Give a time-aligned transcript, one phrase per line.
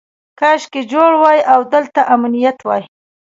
[0.39, 2.83] کاشکې جوړ وای او دلته امنیت وای.